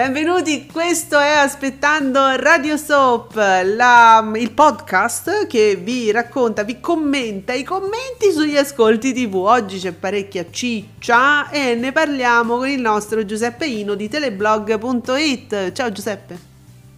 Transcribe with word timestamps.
Benvenuti, 0.00 0.64
questo 0.64 1.18
è 1.18 1.28
Aspettando 1.28 2.34
Radio 2.36 2.78
Soap, 2.78 3.34
la, 3.34 4.32
il 4.34 4.50
podcast 4.52 5.46
che 5.46 5.76
vi 5.76 6.10
racconta, 6.10 6.62
vi 6.62 6.80
commenta 6.80 7.52
i 7.52 7.62
commenti 7.64 8.32
sugli 8.32 8.56
ascolti 8.56 9.12
TV. 9.12 9.34
Oggi 9.34 9.78
c'è 9.78 9.92
parecchia 9.92 10.46
ciccia 10.50 11.50
e 11.50 11.74
ne 11.74 11.92
parliamo 11.92 12.56
con 12.56 12.68
il 12.68 12.80
nostro 12.80 13.26
Giuseppe 13.26 13.66
Ino 13.66 13.94
di 13.94 14.08
teleblog.it. 14.08 15.72
Ciao 15.72 15.92
Giuseppe. 15.92 16.49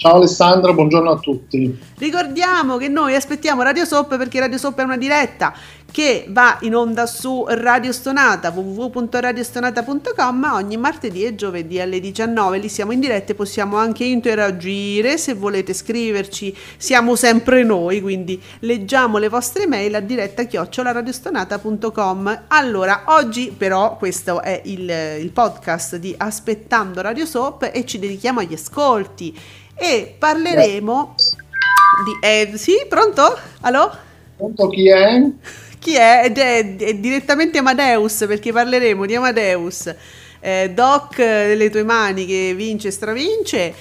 Ciao 0.02 0.16
Alessandra, 0.16 0.72
buongiorno 0.72 1.12
a 1.12 1.16
tutti. 1.16 1.78
Ricordiamo 1.98 2.76
che 2.76 2.88
noi 2.88 3.14
aspettiamo 3.14 3.62
Radio 3.62 3.84
Soap 3.84 4.16
perché 4.16 4.40
Radio 4.40 4.58
Soap 4.58 4.80
è 4.80 4.82
una 4.82 4.96
diretta 4.96 5.54
che 5.92 6.26
va 6.28 6.58
in 6.62 6.74
onda 6.74 7.06
su 7.06 7.44
Radio 7.46 7.92
Stonata 7.92 8.50
www.radiostonata.com 8.50 10.50
ogni 10.54 10.76
martedì 10.76 11.22
e 11.22 11.36
giovedì 11.36 11.78
alle 11.78 12.00
19 12.00 12.58
lì 12.58 12.68
siamo 12.68 12.90
in 12.90 12.98
diretta 12.98 13.30
e 13.30 13.36
possiamo 13.36 13.76
anche 13.76 14.02
interagire 14.02 15.18
se 15.18 15.34
volete 15.34 15.72
scriverci. 15.72 16.52
Siamo 16.76 17.14
sempre 17.14 17.62
noi 17.62 18.00
quindi 18.00 18.42
leggiamo 18.60 19.18
le 19.18 19.28
vostre 19.28 19.68
mail 19.68 19.94
a 19.94 20.00
diretta 20.00 20.42
chiocciolaradiostonata.com 20.42 22.42
allora 22.48 23.04
oggi 23.06 23.54
però 23.56 23.96
questo 23.96 24.42
è 24.42 24.62
il, 24.64 24.90
il 25.20 25.30
podcast 25.30 25.94
di 25.94 26.12
Aspettando 26.16 27.00
Radio 27.02 27.24
Soap 27.24 27.70
e 27.72 27.84
ci 27.84 28.00
dedichiamo 28.00 28.40
agli 28.40 28.54
ascolti 28.54 29.60
e 29.82 30.14
parleremo 30.16 31.14
di... 32.04 32.26
Eh, 32.26 32.52
sì, 32.54 32.84
pronto? 32.88 33.36
Allo? 33.62 33.92
Pronto 34.36 34.68
chi 34.68 34.88
è? 34.88 35.28
Chi 35.80 35.96
è? 35.96 36.22
Ed 36.26 36.38
è, 36.38 36.76
è 36.76 36.94
direttamente 36.94 37.58
Amadeus 37.58 38.24
perché 38.28 38.52
parleremo 38.52 39.04
di 39.06 39.16
Amadeus, 39.16 39.92
eh, 40.38 40.70
Doc 40.72 41.16
delle 41.16 41.68
tue 41.68 41.82
mani 41.82 42.26
che 42.26 42.54
vince 42.54 42.88
e 42.88 42.90
stravince. 42.92 43.74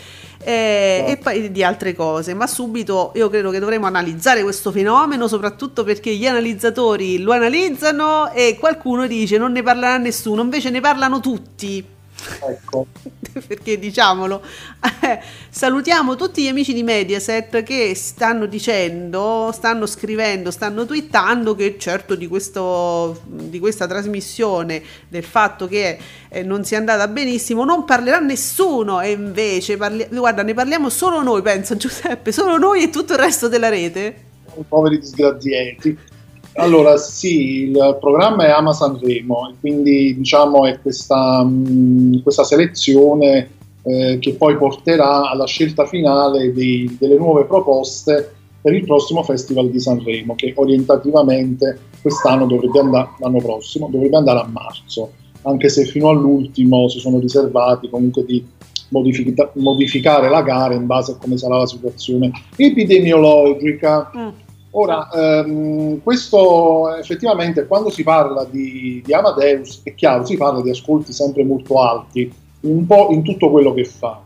Eh, 0.43 1.05
e 1.07 1.17
poi 1.17 1.51
di 1.51 1.63
altre 1.63 1.93
cose, 1.93 2.33
ma 2.33 2.47
subito 2.47 3.11
io 3.13 3.29
credo 3.29 3.51
che 3.51 3.59
dovremo 3.59 3.85
analizzare 3.85 4.41
questo 4.41 4.71
fenomeno, 4.71 5.27
soprattutto 5.27 5.83
perché 5.83 6.15
gli 6.15 6.25
analizzatori 6.25 7.19
lo 7.19 7.31
analizzano 7.31 8.31
e 8.31 8.57
qualcuno 8.59 9.05
dice 9.05 9.37
non 9.37 9.51
ne 9.51 9.61
parlerà 9.61 9.97
nessuno, 9.97 10.41
invece 10.41 10.71
ne 10.71 10.81
parlano 10.81 11.19
tutti. 11.19 11.99
Ecco. 12.47 12.87
Perché 13.47 13.79
diciamolo, 13.79 14.41
eh, 15.01 15.19
salutiamo 15.49 16.15
tutti 16.15 16.43
gli 16.43 16.47
amici 16.47 16.73
di 16.73 16.83
Mediaset 16.83 17.63
che 17.63 17.93
stanno 17.95 18.45
dicendo, 18.45 19.51
stanno 19.53 19.85
scrivendo, 19.85 20.51
stanno 20.51 20.85
twittando 20.85 21.55
che 21.55 21.77
certo 21.79 22.15
di, 22.15 22.27
questo, 22.27 23.21
di 23.25 23.59
questa 23.59 23.87
trasmissione, 23.87 24.81
del 25.07 25.23
fatto 25.23 25.67
che 25.67 25.97
eh, 26.29 26.43
non 26.43 26.63
sia 26.65 26.77
andata 26.77 27.07
benissimo, 27.07 27.63
non 27.63 27.85
parlerà 27.85 28.19
nessuno 28.19 28.99
e 29.01 29.11
invece, 29.11 29.77
parli- 29.77 30.07
guarda, 30.09 30.43
ne 30.43 30.53
parliamo 30.53 30.89
solo 30.89 31.21
noi, 31.21 31.41
penso 31.41 31.77
Giuseppe, 31.77 32.31
solo 32.31 32.57
noi 32.57 32.83
e 32.83 32.89
tutto 32.89 33.13
il 33.13 33.19
resto 33.19 33.47
della 33.47 33.69
rete. 33.69 34.29
Poveri 34.67 34.99
disgraziati. 34.99 35.97
Allora, 36.55 36.97
sì, 36.97 37.69
il 37.69 37.97
programma 37.99 38.45
è 38.45 38.49
Ama 38.49 38.73
Sanremo 38.73 39.53
quindi 39.59 40.15
diciamo 40.17 40.65
è 40.65 40.79
questa, 40.81 41.43
mh, 41.43 42.23
questa 42.23 42.43
selezione 42.43 43.49
eh, 43.83 44.17
che 44.19 44.33
poi 44.33 44.57
porterà 44.57 45.29
alla 45.29 45.45
scelta 45.45 45.85
finale 45.85 46.53
dei, 46.53 46.97
delle 46.99 47.17
nuove 47.17 47.45
proposte 47.45 48.33
per 48.61 48.73
il 48.73 48.85
prossimo 48.85 49.23
Festival 49.23 49.69
di 49.69 49.79
Sanremo 49.79 50.35
che 50.35 50.53
orientativamente 50.55 51.79
quest'anno 52.01 52.45
dovrebbe 52.45 52.79
andare, 52.79 53.09
l'anno 53.19 53.39
prossimo, 53.39 53.87
dovrebbe 53.89 54.17
andare 54.17 54.39
a 54.39 54.47
marzo, 54.47 55.11
anche 55.43 55.69
se 55.69 55.85
fino 55.85 56.09
all'ultimo 56.09 56.89
si 56.89 56.99
sono 56.99 57.19
riservati 57.19 57.89
comunque 57.89 58.25
di 58.25 58.45
modifica- 58.89 59.51
modificare 59.55 60.29
la 60.29 60.41
gara 60.41 60.73
in 60.73 60.85
base 60.85 61.13
a 61.13 61.15
come 61.15 61.37
sarà 61.37 61.57
la 61.57 61.67
situazione 61.67 62.31
epidemiologica. 62.57 64.11
Mm 64.15 64.29
Ora, 64.73 65.09
ehm, 65.09 66.01
questo 66.01 66.95
effettivamente 66.95 67.65
quando 67.67 67.89
si 67.89 68.03
parla 68.03 68.45
di, 68.45 69.01
di, 69.03 69.13
Amadeus, 69.13 69.81
è 69.83 69.93
chiaro, 69.93 70.25
si 70.25 70.37
parla 70.37 70.61
di 70.61 70.69
ascolti 70.69 71.11
sempre 71.11 71.43
molto 71.43 71.81
alti, 71.81 72.31
un 72.61 72.85
po' 72.85 73.09
in 73.11 73.21
tutto 73.21 73.49
quello 73.49 73.73
che 73.73 73.83
fa. 73.83 74.21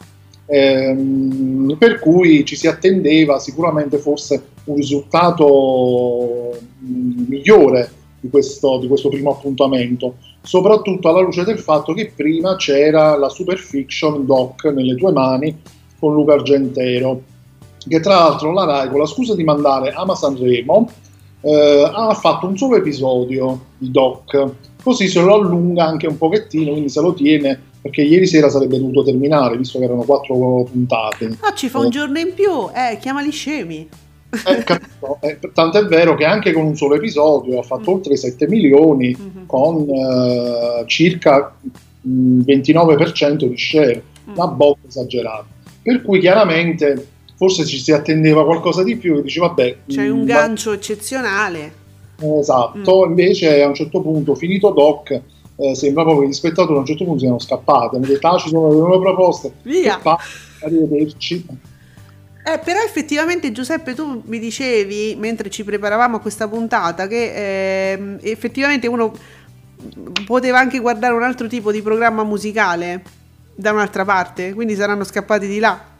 Ehm, 0.45 1.75
per 1.79 1.99
cui 1.99 2.45
ci 2.45 2.55
si 2.55 2.67
attendeva 2.67 3.39
sicuramente 3.39 3.97
forse 3.97 4.49
un 4.65 4.75
risultato 4.75 6.51
mm, 6.83 7.25
migliore 7.27 7.91
di 8.19 8.29
questo, 8.29 8.77
di 8.77 8.87
questo 8.87 9.09
primo 9.09 9.31
appuntamento, 9.31 10.17
soprattutto 10.41 11.09
alla 11.09 11.21
luce 11.21 11.43
del 11.43 11.57
fatto 11.57 11.93
che 11.93 12.11
prima 12.15 12.55
c'era 12.55 13.17
la 13.17 13.29
super 13.29 13.57
fiction 13.57 14.27
doc 14.27 14.65
nelle 14.65 14.95
tue 14.95 15.11
mani 15.11 15.59
con 15.97 16.13
Luca 16.13 16.33
Argentero 16.33 17.33
che 17.87 17.99
tra 17.99 18.15
l'altro 18.15 18.51
la 18.51 18.65
Rai 18.65 18.89
con 18.89 18.99
la 18.99 19.05
scusa 19.05 19.35
di 19.35 19.43
mandare 19.43 19.91
Ama 19.91 20.15
Sanremo 20.15 20.89
eh, 21.41 21.91
ha 21.93 22.13
fatto 22.13 22.47
un 22.47 22.57
solo 22.57 22.77
episodio 22.77 23.65
di 23.77 23.91
Doc, 23.91 24.51
così 24.81 25.07
se 25.07 25.21
lo 25.21 25.35
allunga 25.35 25.85
anche 25.85 26.07
un 26.07 26.17
pochettino, 26.17 26.71
quindi 26.71 26.89
se 26.89 27.01
lo 27.01 27.13
tiene 27.13 27.59
perché 27.85 28.01
ieri 28.01 28.25
sera 28.25 28.49
sarebbe 28.49 28.79
dovuto 28.79 29.03
terminare, 29.03 29.57
visto 29.57 29.77
che 29.77 29.85
erano 29.85 30.01
quattro 30.01 30.67
puntate. 30.71 31.37
Ah, 31.41 31.53
ci 31.53 31.69
fa 31.69 31.77
un 31.77 31.85
eh. 31.85 31.89
giorno 31.89 32.17
in 32.17 32.33
più, 32.33 32.67
eh, 32.73 32.97
chiamali 32.97 33.29
scemi. 33.29 33.87
Eh, 34.31 34.63
capito, 34.63 35.19
eh, 35.21 35.39
tanto 35.53 35.77
è 35.77 35.85
vero 35.85 36.15
che 36.15 36.25
anche 36.25 36.51
con 36.51 36.65
un 36.65 36.75
solo 36.75 36.95
episodio 36.95 37.59
ha 37.59 37.63
fatto 37.63 37.91
mm. 37.91 37.93
oltre 37.93 38.17
7 38.17 38.47
milioni 38.47 39.15
mm-hmm. 39.15 39.45
con 39.45 39.87
eh, 39.87 40.83
circa 40.87 41.55
mh, 42.01 42.39
29% 42.39 43.45
di 43.45 43.57
share, 43.57 44.03
mm. 44.29 44.33
una 44.33 44.47
botta 44.47 44.87
esagerata. 44.87 45.45
Per 45.83 46.01
cui 46.01 46.19
chiaramente 46.19 47.07
forse 47.35 47.65
ci 47.65 47.79
si 47.79 47.91
attendeva 47.91 48.45
qualcosa 48.45 48.83
di 48.83 48.95
più 48.95 49.17
e 49.17 49.21
dici 49.21 49.39
vabbè 49.39 49.77
c'è 49.87 50.07
un 50.09 50.21
mm, 50.21 50.25
gancio 50.25 50.71
eccezionale. 50.71 51.83
Esatto 52.19 53.05
mm. 53.05 53.09
invece 53.09 53.61
a 53.61 53.67
un 53.67 53.75
certo 53.75 54.01
punto 54.01 54.35
finito 54.35 54.71
doc 54.71 55.21
eh, 55.57 55.75
sembra 55.75 56.03
proprio 56.03 56.23
che 56.23 56.29
gli 56.29 56.33
spettatori 56.33 56.75
a 56.75 56.79
un 56.79 56.85
certo 56.85 57.03
punto 57.03 57.19
siano 57.19 57.39
scappati 57.39 57.95
hanno 57.95 58.05
detto 58.05 58.27
ah 58.27 58.37
ci 58.37 58.49
sono 58.49 58.69
le 58.69 58.75
nuove 58.75 58.99
proposte. 58.99 59.51
Via. 59.63 59.99
Pa- 60.01 60.19
arrivederci. 60.61 61.45
Eh, 62.47 62.59
però 62.59 62.79
effettivamente 62.81 63.51
Giuseppe 63.51 63.95
tu 63.95 64.21
mi 64.25 64.39
dicevi 64.39 65.15
mentre 65.17 65.49
ci 65.49 65.63
preparavamo 65.63 66.17
a 66.17 66.19
questa 66.19 66.47
puntata 66.47 67.07
che 67.07 67.93
eh, 67.93 68.17
effettivamente 68.21 68.87
uno 68.87 69.11
poteva 70.25 70.59
anche 70.59 70.79
guardare 70.79 71.13
un 71.13 71.23
altro 71.23 71.47
tipo 71.47 71.71
di 71.71 71.81
programma 71.81 72.23
musicale 72.23 73.03
da 73.55 73.71
un'altra 73.71 74.05
parte, 74.05 74.53
quindi 74.53 74.75
saranno 74.75 75.03
scappati 75.03 75.47
di 75.47 75.59
là 75.59 75.93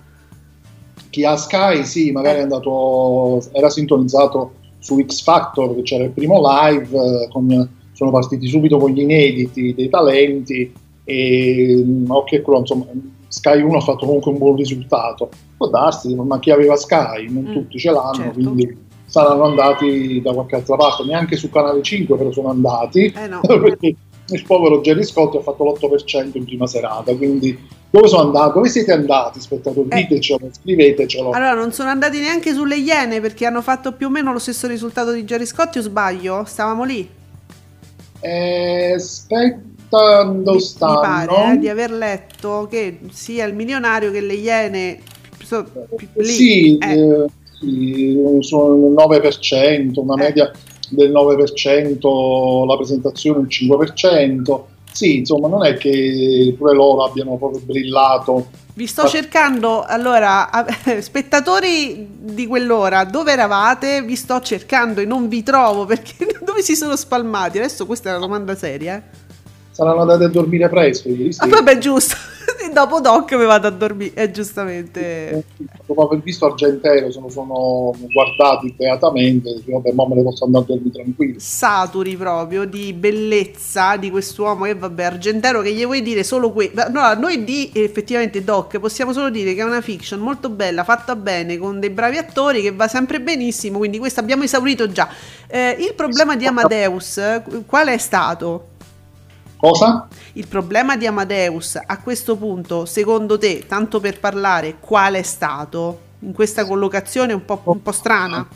chi 1.16 1.24
ha 1.24 1.38
Sky 1.38 1.86
sì, 1.86 2.12
magari 2.12 2.40
è 2.40 2.42
andato, 2.42 3.42
era 3.54 3.70
sintonizzato 3.70 4.56
su 4.80 5.02
X 5.02 5.24
Factor, 5.24 5.74
che 5.74 5.84
c'era 5.84 6.04
il 6.04 6.10
primo 6.10 6.42
live, 6.44 6.90
eh, 6.90 7.30
con, 7.30 7.70
sono 7.94 8.12
partiti 8.12 8.48
subito 8.48 8.78
con 8.78 8.92
gli 8.92 9.00
inediti 9.00 9.74
dei 9.74 9.88
talenti 9.88 10.74
e 11.06 11.82
mm, 11.82 12.12
occhio 12.12 12.38
e 12.38 12.58
insomma, 12.58 12.86
Sky 13.30 13.62
1 13.62 13.78
ha 13.78 13.80
fatto 13.80 14.06
comunque 14.06 14.34
un 14.34 14.40
buon 14.40 14.58
risultato. 14.58 15.30
Può 15.56 15.70
darsi, 15.70 16.14
ma 16.16 16.38
chi 16.40 16.52
aveva 16.52 16.76
Sky? 16.76 17.32
Non 17.32 17.44
mm, 17.44 17.54
tutti 17.54 17.80
ce 17.80 17.92
l'hanno, 17.92 18.14
certo. 18.14 18.34
quindi 18.34 18.78
saranno 19.06 19.46
andati 19.46 20.22
da 20.22 20.34
qualche 20.34 20.56
altra 20.56 20.76
parte, 20.76 21.06
neanche 21.06 21.38
su 21.38 21.50
Canale 21.50 21.82
5 21.82 22.18
però 22.18 22.30
sono 22.34 22.50
andati, 22.50 23.06
eh 23.06 23.28
no. 23.28 23.40
perché 23.48 23.96
il 24.28 24.44
povero 24.46 24.82
Jerry 24.82 25.04
Scott 25.04 25.36
ha 25.36 25.40
fatto 25.40 25.64
l'8% 25.64 26.32
in 26.34 26.44
prima 26.44 26.68
serata, 26.68 27.16
quindi 27.16 27.58
dove 27.96 28.08
sono 28.10 28.24
andati? 28.24 28.54
Dove 28.54 28.70
siete 28.70 28.92
andati, 28.92 29.40
spettatori? 29.40 29.88
Eh. 29.90 29.96
Ditecelo, 29.96 30.50
scrivetecelo. 30.52 31.32
Allora, 31.32 31.54
non 31.54 31.72
sono 31.72 31.90
andati 31.90 32.20
neanche 32.20 32.54
sulle 32.54 32.76
Iene 32.76 33.22
perché 33.22 33.46
hanno 33.46 33.62
fatto 33.62 33.94
più 33.94 34.08
o 34.08 34.10
meno 34.10 34.34
lo 34.34 34.40
stesso 34.40 34.68
risultato 34.68 35.12
di 35.12 35.24
Jerry 35.24 35.46
Scott, 35.46 35.78
o 35.78 35.82
sbaglio? 35.82 36.44
Stavamo 36.46 36.84
lì? 36.84 37.10
Eh, 38.20 38.94
aspettando 38.96 40.54
mi, 40.54 40.60
stanno. 40.60 40.94
Mi 40.94 41.02
pare 41.02 41.54
eh, 41.54 41.58
di 41.58 41.70
aver 41.70 41.92
letto 41.92 42.68
che 42.70 43.00
sia 43.12 43.46
il 43.46 43.56
milionario 43.56 44.12
che 44.12 44.20
le 44.20 44.34
Iene... 44.34 45.00
So, 45.44 45.66
lì, 46.16 46.26
sì, 46.26 46.78
eh. 46.80 46.98
Eh, 46.98 47.26
sì, 47.60 48.18
sono 48.40 48.76
il 48.76 48.94
9%, 48.94 50.00
una 50.00 50.16
eh. 50.16 50.18
media 50.18 50.52
del 50.90 51.12
9%, 51.12 52.66
la 52.66 52.76
presentazione 52.76 53.40
il 53.42 53.48
5%. 53.48 54.74
Sì, 54.96 55.18
insomma, 55.18 55.50
non 55.50 55.66
è 55.66 55.76
che 55.76 56.56
pure 56.58 56.74
loro 56.74 57.04
abbiano 57.04 57.36
proprio 57.36 57.60
brillato. 57.60 58.48
Vi 58.76 58.88
sto 58.88 59.10
cercando, 59.10 59.84
allora, 59.84 60.50
spettatori 61.02 62.08
di 62.18 62.48
quell'ora, 62.48 63.04
dove 63.04 63.34
eravate? 63.34 64.02
Vi 64.02 64.16
sto 64.16 64.40
cercando 64.40 65.02
e 65.02 65.06
non 65.06 65.28
vi 65.28 65.44
trovo 65.44 65.84
perché 65.84 66.40
dove 66.42 66.62
si 66.62 66.78
sono 66.78 66.96
spalmati? 66.96 67.58
Adesso 67.58 67.86
questa 67.86 68.08
è 68.08 68.12
una 68.12 68.22
domanda 68.22 68.56
seria. 68.56 69.04
Eh? 69.76 69.84
saranno 69.86 70.02
andati 70.02 70.24
a 70.24 70.30
dormire 70.30 70.70
presto 70.70 71.10
ieri 71.10 71.34
sera. 71.34 71.46
Ah, 71.46 71.50
vabbè, 71.50 71.78
giusto. 71.78 72.16
Dopo 72.72 73.00
Doc 73.00 73.34
mi 73.34 73.46
vado 73.46 73.68
a 73.68 73.72
dormire, 73.72 74.14
è 74.14 74.32
giustamente. 74.32 75.44
Dopo 75.86 76.08
aver 76.08 76.20
visto 76.22 76.46
Argentero, 76.46 77.12
sono, 77.12 77.30
sono 77.30 77.94
guardati 78.12 78.74
beatamente, 78.76 79.62
vabbè, 79.66 79.92
ma 79.94 80.08
me 80.08 80.16
ne 80.16 80.24
posso 80.24 80.46
andare 80.46 80.64
a 80.64 80.68
dormire 80.68 80.92
tranquillo. 80.92 81.36
Saturi 81.38 82.16
proprio 82.16 82.66
di 82.66 82.94
bellezza 82.94 83.98
di 83.98 84.10
quest'uomo 84.10 84.66
e 84.66 84.76
vabbè, 84.76 85.04
Argentero 85.04 85.62
che 85.62 85.74
gli 85.74 85.86
vuoi 85.86 86.02
dire 86.02 86.24
solo 86.24 86.52
questo. 86.52 86.90
No, 86.90 87.14
noi 87.14 87.44
di 87.44 87.72
effettivamente 87.74 88.44
Doc 88.44 88.80
possiamo 88.80 89.14
solo 89.14 89.30
dire 89.30 89.54
che 89.54 89.62
è 89.62 89.66
una 89.66 89.82
fiction 89.82 90.20
molto 90.20 90.50
bella, 90.50 90.84
fatta 90.84 91.16
bene, 91.16 91.58
con 91.58 91.80
dei 91.80 91.90
bravi 91.90 92.18
attori, 92.18 92.62
che 92.62 92.72
va 92.72 92.88
sempre 92.88 93.22
benissimo, 93.22 93.78
quindi 93.78 94.00
questo 94.00 94.20
abbiamo 94.20 94.44
esaurito 94.44 94.90
già. 94.90 95.08
Eh, 95.48 95.76
il 95.80 95.94
problema 95.96 96.36
di 96.36 96.46
Amadeus, 96.46 97.42
qual 97.66 97.88
è 97.88 97.98
stato? 97.98 98.74
Cosa? 99.66 100.08
Il 100.34 100.48
problema 100.48 100.96
di 100.96 101.08
Amadeus 101.08 101.80
a 101.84 102.00
questo 102.00 102.36
punto, 102.36 102.86
secondo 102.86 103.40
te, 103.40 103.64
tanto 103.68 104.00
per 104.00 104.20
parlare, 104.20 104.76
qual 104.80 105.16
è 105.16 105.24
stato 105.24 106.00
in 106.20 106.34
questa 106.34 106.66
collocazione 106.66 107.34
un 107.34 107.44
po', 107.46 107.60
un 107.64 107.82
po 107.82 107.92
strana? 107.92 108.48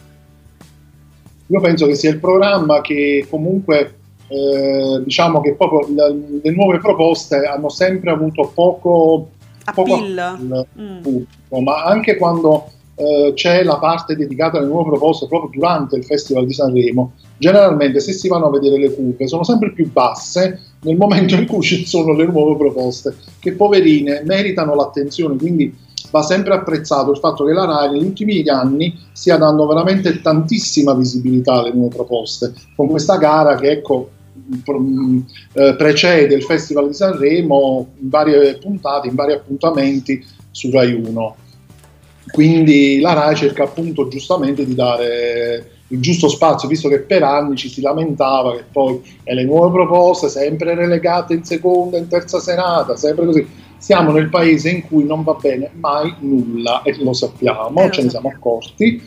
Io 1.48 1.62
penso 1.62 1.88
che 1.88 1.96
sia 1.96 2.12
il 2.12 2.20
programma 2.20 2.82
che 2.82 3.26
comunque 3.28 3.96
eh, 4.28 5.02
diciamo 5.04 5.42
che 5.42 5.56
proprio 5.56 5.88
le, 5.92 6.42
le, 6.44 6.52
nuove 6.52 6.78
proposte 6.78 7.38
hanno 7.38 7.70
sempre 7.70 8.12
avuto 8.12 8.52
poco 8.54 9.30
appeal, 9.64 10.38
poco 10.38 10.70
mm. 10.80 11.64
ma 11.64 11.86
anche 11.86 12.18
quando 12.18 12.70
eh, 12.94 13.32
c'è 13.34 13.64
la 13.64 13.80
parte 13.80 14.16
dedicata 14.16 14.60
alle 14.60 14.68
nuove 14.68 14.90
proposte 14.90 15.26
proprio 15.26 15.50
durante 15.52 15.96
il 15.96 16.06
Festival 16.06 16.46
di 16.46 16.54
Sanremo, 16.54 17.14
generalmente 17.40 18.00
se 18.00 18.14
si 18.14 18.28
vanno 18.28 18.46
a 18.46 18.52
vedere 18.52 18.78
le 18.78 18.94
curve 18.94 19.28
sono 19.28 19.44
sempre 19.44 19.72
più 19.72 19.92
basse 19.92 20.69
nel 20.82 20.96
momento 20.96 21.36
in 21.36 21.46
cui 21.46 21.62
ci 21.62 21.86
sono 21.86 22.14
le 22.14 22.26
nuove 22.26 22.56
proposte, 22.56 23.16
che 23.40 23.54
poverine 23.54 24.24
meritano 24.26 24.76
l'attenzione, 24.76 25.36
quindi 25.36 25.74
va 26.12 26.22
sempre 26.22 26.54
apprezzato 26.54 27.12
il 27.12 27.18
fatto 27.18 27.44
che 27.44 27.54
la 27.54 27.66
RAI 27.66 27.92
negli 27.92 28.06
ultimi 28.06 28.48
anni 28.48 28.98
stia 29.12 29.38
dando 29.38 29.68
veramente 29.68 30.22
tantissima 30.22 30.94
visibilità 30.94 31.56
alle 31.56 31.74
nuove 31.74 31.96
proposte, 31.96 32.54
con 32.76 32.88
questa 32.88 33.18
gara 33.18 33.56
che 33.56 33.72
ecco 33.72 34.12
eh, 35.54 35.76
precede 35.76 36.34
il 36.34 36.44
Festival 36.44 36.88
di 36.88 36.94
Sanremo 36.94 37.88
in 38.00 38.10
varie 38.10 38.58
puntate, 38.58 39.08
in 39.08 39.16
vari 39.16 39.34
appuntamenti 39.34 40.24
su 40.52 40.72
Rai 40.72 40.94
1. 40.94 41.36
Quindi 42.32 43.00
la 43.00 43.14
RAI 43.14 43.36
cerca 43.36 43.64
appunto 43.64 44.08
giustamente 44.08 44.66
di 44.66 44.76
dare 44.76 45.72
il 45.90 46.00
giusto 46.00 46.28
spazio, 46.28 46.68
visto 46.68 46.88
che 46.88 47.00
per 47.00 47.24
anni 47.24 47.56
ci 47.56 47.70
si 47.70 47.82
lamentava 47.82 48.56
che 48.56 48.64
poi 48.72 49.02
e 49.24 49.34
le 49.34 49.44
nuove 49.44 49.72
proposte 49.72 50.30
sempre 50.30 50.76
relegate 50.76 51.34
in 51.34 51.44
seconda, 51.44 51.98
in 51.98 52.08
terza 52.08 52.40
serata, 52.40 52.96
sempre 52.96 53.26
così. 53.26 53.48
Siamo 53.78 54.12
nel 54.12 54.30
paese 54.30 54.70
in 54.70 54.88
cui 54.88 55.06
non 55.06 55.24
va 55.24 55.34
bene 55.34 55.72
mai 55.74 56.14
nulla 56.20 56.82
e 56.84 56.96
lo 57.02 57.14
sappiamo, 57.14 57.82
eh, 57.82 57.92
ce 57.92 58.04
ne 58.04 58.10
siamo 58.10 58.30
accorti 58.30 59.02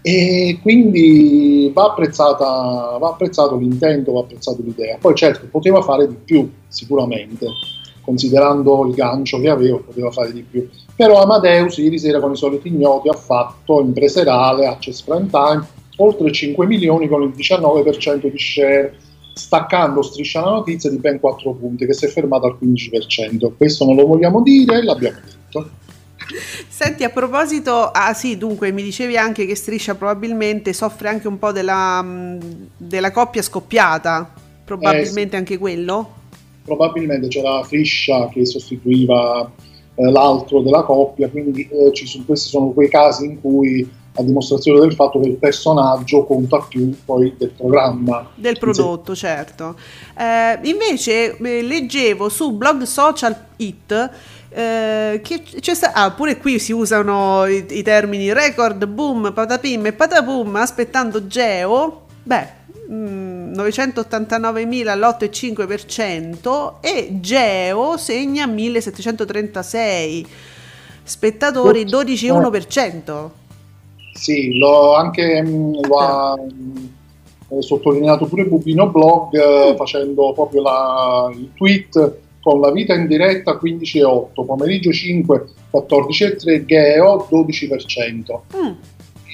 e 0.00 0.58
quindi 0.62 1.70
va, 1.74 1.94
va 1.94 3.08
apprezzato 3.08 3.56
l'intento, 3.56 4.12
va 4.12 4.20
apprezzato 4.20 4.62
l'idea. 4.62 4.96
Poi 5.00 5.14
certo 5.14 5.46
poteva 5.50 5.82
fare 5.82 6.06
di 6.06 6.16
più 6.22 6.48
sicuramente, 6.68 7.46
considerando 8.02 8.86
il 8.86 8.94
gancio 8.94 9.40
che 9.40 9.48
aveva 9.48 9.78
poteva 9.78 10.10
fare 10.10 10.32
di 10.32 10.42
più. 10.42 10.68
Però 10.94 11.20
Amadeus 11.20 11.78
ieri 11.78 11.98
sera 11.98 12.20
con 12.20 12.32
i 12.32 12.36
soliti 12.36 12.68
ignoti 12.68 13.08
ha 13.08 13.14
fatto 13.14 13.80
in 13.80 13.92
preserale, 13.92 14.66
access 14.66 15.02
prime 15.02 15.28
time, 15.30 15.66
oltre 15.98 16.32
5 16.32 16.66
milioni 16.66 17.08
con 17.08 17.22
il 17.22 17.32
19% 17.36 18.30
di 18.30 18.38
share, 18.38 18.94
staccando 19.32 20.02
striscia 20.02 20.40
la 20.40 20.50
notizia 20.50 20.90
di 20.90 20.98
ben 20.98 21.20
4 21.20 21.52
punti 21.52 21.86
che 21.86 21.94
si 21.94 22.06
è 22.06 22.08
fermata 22.08 22.46
al 22.46 22.58
15%. 22.60 23.52
Questo 23.56 23.84
non 23.84 23.96
lo 23.96 24.06
vogliamo 24.06 24.42
dire, 24.42 24.82
l'abbiamo 24.82 25.18
detto. 25.24 25.70
Senti, 26.68 27.04
a 27.04 27.08
proposito, 27.08 27.90
ah 27.90 28.12
sì, 28.12 28.36
dunque 28.36 28.70
mi 28.70 28.82
dicevi 28.82 29.16
anche 29.16 29.46
che 29.46 29.54
Striscia 29.54 29.94
probabilmente 29.94 30.72
soffre 30.72 31.08
anche 31.08 31.26
un 31.26 31.38
po' 31.38 31.52
della, 31.52 32.36
della 32.76 33.10
coppia 33.10 33.42
scoppiata, 33.42 34.30
probabilmente 34.64 35.20
eh, 35.20 35.30
sì. 35.30 35.36
anche 35.36 35.58
quello? 35.58 36.12
Probabilmente 36.64 37.28
c'era 37.28 37.62
Friscia 37.62 38.28
che 38.28 38.44
sostituiva 38.44 39.50
eh, 39.94 40.10
l'altro 40.10 40.60
della 40.60 40.82
coppia, 40.82 41.28
quindi 41.30 41.66
eh, 41.68 41.92
ci, 41.94 42.22
questi 42.24 42.50
sono 42.50 42.68
quei 42.70 42.90
casi 42.90 43.24
in 43.24 43.40
cui 43.40 43.88
a 44.18 44.22
dimostrazione 44.22 44.80
del 44.80 44.94
fatto 44.94 45.20
che 45.20 45.28
il 45.28 45.36
personaggio 45.36 46.24
conta 46.24 46.64
più 46.68 46.94
poi 47.04 47.34
del 47.36 47.50
programma. 47.50 48.28
Del 48.34 48.58
prodotto, 48.58 49.14
sì. 49.14 49.20
certo. 49.20 49.76
Eh, 50.16 50.58
invece 50.62 51.36
eh, 51.36 51.62
leggevo 51.62 52.28
su 52.28 52.52
blog 52.52 52.82
social 52.82 53.36
it 53.56 54.10
eh, 54.50 55.20
che 55.22 55.42
c'è 55.60 55.74
sta- 55.74 55.92
ah, 55.92 56.10
pure 56.10 56.38
qui 56.38 56.58
si 56.58 56.72
usano 56.72 57.46
i, 57.46 57.64
i 57.68 57.82
termini 57.82 58.32
record, 58.32 58.84
boom, 58.86 59.32
patapim 59.32 59.86
e 59.86 59.92
patapum 59.92 60.56
aspettando 60.56 61.26
Geo. 61.26 62.06
Beh, 62.22 62.56
989.000 62.88 64.88
all'8,5% 64.88 66.74
e 66.80 67.20
Geo 67.20 67.96
segna 67.96 68.46
1736 68.46 70.26
spettatori 71.04 71.84
12,1%. 71.84 73.30
Sì, 74.12 74.56
l'ho 74.58 74.94
anche 74.94 75.42
mm, 75.42 75.74
lo 75.88 75.98
ha 75.98 76.36
eh, 77.50 77.62
sottolineato 77.62 78.26
pure 78.26 78.46
Bubino 78.46 78.88
Blog 78.88 79.34
eh, 79.34 79.74
facendo 79.76 80.32
proprio 80.32 80.62
la, 80.62 81.30
il 81.32 81.50
tweet 81.54 82.16
con 82.40 82.60
la 82.60 82.70
vita 82.70 82.94
in 82.94 83.06
diretta 83.06 83.58
15,8, 83.62 84.44
pomeriggio 84.44 84.92
5 84.92 85.46
14,3, 85.72 86.64
Geo 86.64 87.26
12%. 87.30 88.40
Mm. 88.56 88.72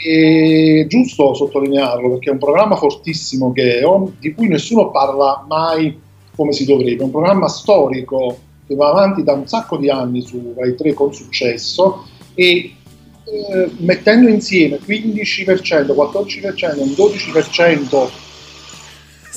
È 0.04 0.86
giusto 0.86 1.34
sottolinearlo 1.34 2.10
perché 2.10 2.28
è 2.28 2.32
un 2.32 2.38
programma 2.38 2.76
fortissimo 2.76 3.52
Geo 3.52 4.12
di 4.18 4.34
cui 4.34 4.48
nessuno 4.48 4.90
parla 4.90 5.44
mai 5.48 6.00
come 6.34 6.52
si 6.52 6.64
dovrebbe, 6.64 7.02
è 7.02 7.04
un 7.04 7.10
programma 7.10 7.48
storico 7.48 8.38
che 8.66 8.74
va 8.74 8.90
avanti 8.90 9.22
da 9.22 9.34
un 9.34 9.46
sacco 9.46 9.76
di 9.76 9.88
anni 9.88 10.22
su 10.22 10.54
Rai 10.56 10.74
3 10.74 10.92
con 10.94 11.12
successo 11.12 12.04
e 12.34 12.74
eh, 13.34 13.70
mettendo 13.78 14.28
insieme 14.28 14.78
15%, 14.78 15.92
14% 15.92 16.78
e 16.78 16.80
un 16.80 16.90
12% 16.90 18.10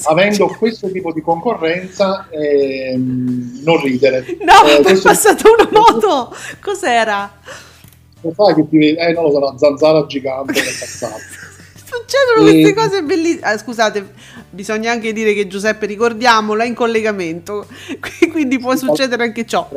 avendo 0.04 0.48
questo 0.48 0.92
tipo 0.92 1.12
di 1.12 1.22
concorrenza 1.22 2.28
ehm, 2.30 3.62
non 3.64 3.82
ridere. 3.82 4.26
No 4.42 4.68
eh, 4.68 4.82
è 4.82 5.02
passato 5.02 5.52
una 5.52 5.70
moto. 5.74 6.36
Cos'era? 6.62 7.32
lo 8.22 8.34
sai 8.36 8.56
che 8.56 8.68
ti 8.70 8.96
eh 8.96 9.12
non 9.14 9.24
lo 9.26 9.32
so 9.32 9.38
una 9.38 9.58
zanzara 9.58 10.06
gigante 10.06 10.54
che 10.54 10.62
è 10.62 10.78
passata. 10.80 11.18
Succedono 11.88 12.48
e... 12.48 12.52
queste 12.52 12.74
cose 12.74 13.04
bellissime 13.04 13.46
ah, 13.46 13.58
scusate 13.58 14.14
bisogna 14.50 14.92
anche 14.92 15.14
dire 15.14 15.34
che 15.34 15.48
Giuseppe 15.48 15.86
ricordiamolo 15.86 16.62
è 16.62 16.66
in 16.66 16.74
collegamento 16.74 17.66
quindi 18.32 18.60
può 18.60 18.76
succedere 18.76 19.24
anche 19.24 19.46
ciò 19.46 19.70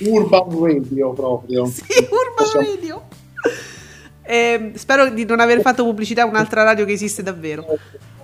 Urban 0.00 0.60
Radio 0.60 1.12
proprio. 1.12 1.66
Sì, 1.74 1.82
Urban 1.98 2.34
Possiamo... 2.36 2.66
Radio. 2.66 3.02
Eh, 4.22 4.72
spero 4.74 5.10
di 5.10 5.24
non 5.24 5.40
aver 5.40 5.60
fatto 5.60 5.84
pubblicità 5.84 6.22
a 6.22 6.26
un'altra 6.26 6.62
radio 6.62 6.84
che 6.84 6.92
esiste 6.92 7.22
davvero. 7.22 7.66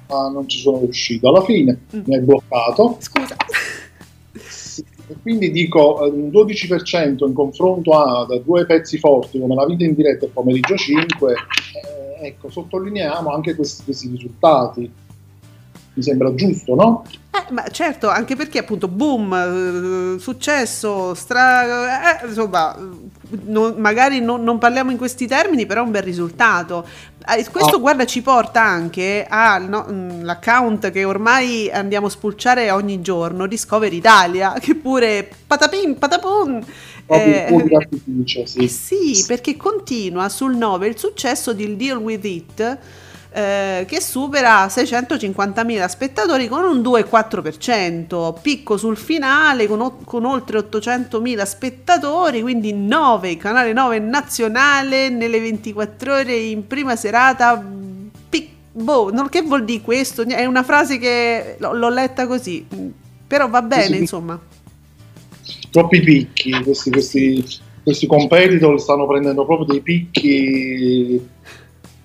Ma 0.08 0.28
non 0.28 0.48
ci 0.48 0.58
sono 0.58 0.80
riuscito. 0.80 1.28
Alla 1.28 1.42
fine 1.42 1.78
mm. 1.94 2.00
mi 2.04 2.16
hai 2.16 2.22
bloccato. 2.22 2.96
Scusa. 3.00 3.36
Sì, 4.48 4.84
quindi 5.22 5.50
dico 5.50 6.04
eh, 6.04 6.10
un 6.10 6.28
12% 6.28 7.26
in 7.26 7.32
confronto 7.32 7.92
a 7.92 8.26
due 8.42 8.64
pezzi 8.64 8.98
forti 8.98 9.38
come 9.38 9.54
la 9.54 9.66
vita 9.66 9.84
in 9.84 9.94
diretta 9.94 10.24
e 10.24 10.28
pomeriggio 10.28 10.76
5. 10.76 11.32
Eh, 11.32 12.26
ecco, 12.26 12.50
sottolineiamo 12.50 13.30
anche 13.30 13.54
questi, 13.54 13.84
questi 13.84 14.08
risultati 14.08 14.90
mi 16.00 16.02
sembra 16.02 16.34
giusto, 16.34 16.74
no? 16.74 17.04
Eh, 17.30 17.52
ma 17.52 17.68
certo, 17.68 18.08
anche 18.08 18.34
perché 18.34 18.58
appunto 18.58 18.88
boom, 18.88 20.14
eh, 20.16 20.18
successo, 20.18 21.14
stra... 21.14 22.22
Eh, 22.22 22.26
insomma, 22.26 22.74
non, 23.44 23.74
magari 23.76 24.20
non, 24.20 24.42
non, 24.42 24.58
parliamo 24.58 24.90
in 24.90 24.96
questi 24.96 25.26
termini, 25.26 25.66
però 25.66 25.82
è 25.82 25.84
un 25.84 25.90
bel 25.90 26.02
risultato. 26.02 26.86
Eh, 27.28 27.46
questo 27.50 27.76
oh. 27.76 27.80
guarda 27.80 28.06
ci 28.06 28.22
porta 28.22 28.62
anche 28.62 29.26
all'account 29.28 30.84
no, 30.84 30.90
che 30.90 31.04
ormai 31.04 31.70
andiamo 31.70 32.06
a 32.06 32.10
spulciare 32.10 32.70
ogni 32.70 33.00
giorno, 33.02 33.46
Discover 33.46 33.92
Italia, 33.92 34.54
che 34.58 34.74
pure 34.74 35.28
patapim, 35.46 35.94
patapum. 35.94 36.60
Eh, 37.06 37.66
sì. 38.44 38.68
sì, 38.68 39.24
perché 39.26 39.56
continua 39.56 40.28
sul 40.28 40.56
9 40.56 40.86
il 40.86 40.96
successo 40.96 41.52
di 41.52 41.76
Deal 41.76 41.98
With 41.98 42.24
It 42.24 42.78
eh, 43.32 43.84
che 43.86 44.00
supera 44.00 44.66
650.000 44.66 45.86
spettatori 45.86 46.48
con 46.48 46.64
un 46.64 46.80
2,4%, 46.80 48.40
picco 48.40 48.76
sul 48.76 48.96
finale 48.96 49.66
con, 49.66 49.80
o- 49.80 49.98
con 50.04 50.24
oltre 50.24 50.58
800.000 50.58 51.44
spettatori, 51.44 52.40
quindi 52.40 52.72
9, 52.72 53.36
canale 53.36 53.72
9 53.72 53.98
nazionale 54.00 55.08
nelle 55.08 55.40
24 55.40 56.14
ore 56.14 56.34
in 56.34 56.66
prima 56.66 56.96
serata. 56.96 57.62
Pic- 58.28 58.50
boh, 58.72 59.12
non, 59.12 59.28
che 59.28 59.42
vuol 59.42 59.64
dire 59.64 59.82
questo? 59.82 60.22
È 60.22 60.44
una 60.44 60.62
frase 60.62 60.98
che 60.98 61.56
l- 61.58 61.76
l'ho 61.76 61.88
letta 61.88 62.26
così 62.26 62.66
però 63.30 63.48
va 63.48 63.62
bene, 63.62 63.96
insomma. 63.96 64.36
Troppi 65.70 66.00
picchi, 66.00 66.50
questi, 66.64 66.90
questi, 66.90 67.46
questi 67.84 68.08
competitor 68.08 68.80
stanno 68.80 69.06
prendendo 69.06 69.46
proprio 69.46 69.66
dei 69.66 69.80
picchi 69.80 71.28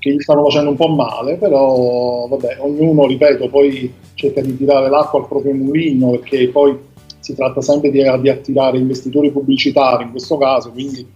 che 0.06 0.14
gli 0.14 0.22
stanno 0.22 0.44
facendo 0.44 0.70
un 0.70 0.76
po' 0.76 0.90
male, 0.90 1.36
però 1.38 2.28
vabbè, 2.28 2.58
ognuno, 2.60 3.08
ripeto, 3.08 3.50
poi 3.50 3.92
cerca 4.14 4.40
di 4.40 4.56
tirare 4.56 4.88
l'acqua 4.88 5.20
al 5.20 5.28
proprio 5.28 5.56
mulino 5.56 6.12
perché 6.12 6.48
poi 6.50 6.78
si 7.20 7.34
tratta 7.34 7.60
sempre 7.60 7.90
di, 7.90 8.04
di 8.22 8.30
attirare 8.30 8.78
investitori 8.78 9.32
pubblicitari 9.32 10.04
in 10.04 10.12
questo 10.12 10.38
caso, 10.38 10.70
quindi 10.70 11.08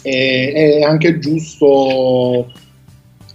è, 0.00 0.52
è 0.78 0.82
anche 0.82 1.18
giusto 1.18 2.46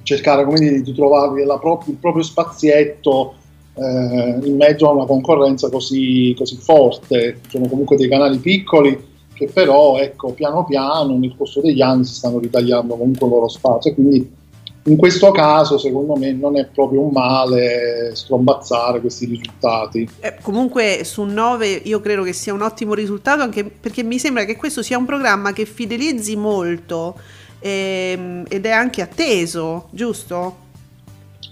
cercare 0.03 0.45
dire, 0.57 0.81
di 0.81 0.93
trovare 0.93 1.45
propria, 1.59 1.91
il 1.91 1.99
proprio 1.99 2.23
spazietto 2.23 3.33
eh, 3.75 4.39
in 4.43 4.55
mezzo 4.55 4.87
a 4.87 4.93
una 4.93 5.05
concorrenza 5.05 5.69
così, 5.69 6.33
così, 6.37 6.55
forte. 6.55 7.41
Sono 7.49 7.67
comunque 7.67 7.97
dei 7.97 8.07
canali 8.07 8.37
piccoli 8.37 9.09
che 9.33 9.49
però 9.51 9.97
ecco, 9.97 10.31
piano 10.31 10.63
piano 10.63 11.17
nel 11.17 11.35
corso 11.35 11.59
degli 11.59 11.81
anni 11.81 12.05
si 12.05 12.13
stanno 12.13 12.39
ritagliando 12.39 12.95
comunque 12.95 13.27
il 13.27 13.33
loro 13.33 13.49
spazio 13.49 13.91
e 13.91 13.93
quindi 13.93 14.39
in 14.83 14.97
questo 14.97 15.29
caso, 15.31 15.77
secondo 15.77 16.15
me, 16.15 16.31
non 16.33 16.57
è 16.57 16.65
proprio 16.65 17.01
un 17.01 17.11
male 17.11 18.11
strombazzare 18.15 18.99
questi 18.99 19.25
risultati. 19.27 20.09
Eh, 20.19 20.37
comunque, 20.41 21.01
su 21.03 21.21
9 21.21 21.67
io 21.67 21.99
credo 21.99 22.23
che 22.23 22.33
sia 22.33 22.53
un 22.53 22.61
ottimo 22.61 22.95
risultato, 22.95 23.43
anche 23.43 23.63
perché 23.63 24.01
mi 24.01 24.17
sembra 24.17 24.43
che 24.43 24.55
questo 24.55 24.81
sia 24.81 24.97
un 24.97 25.05
programma 25.05 25.53
che 25.53 25.65
fidelizzi 25.65 26.35
molto 26.35 27.15
ehm, 27.59 28.45
ed 28.49 28.65
è 28.65 28.71
anche 28.71 29.03
atteso, 29.03 29.87
giusto? 29.91 30.69